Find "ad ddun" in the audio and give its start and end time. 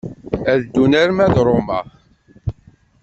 0.51-0.93